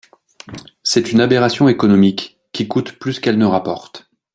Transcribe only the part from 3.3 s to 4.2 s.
ne rapporte.